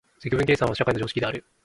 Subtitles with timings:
[0.19, 1.43] 積分計算は社会の常識である。